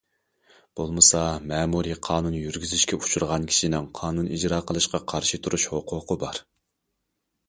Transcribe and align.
بولمىسا، 0.77 1.19
مەمۇرىي 1.49 1.97
قانۇن 2.07 2.37
يۈرگۈزۈشكە 2.37 2.97
ئۇچرىغان 2.99 3.45
كىشىنىڭ 3.51 3.85
قانۇن 3.99 4.31
ئىجرا 4.39 4.59
قىلىشقا 4.71 5.03
قارشى 5.13 5.41
تۇرۇش 5.49 5.67
ھوقۇقى 5.75 6.19
بار. 6.25 6.41